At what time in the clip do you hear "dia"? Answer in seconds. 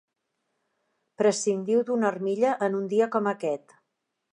2.97-3.13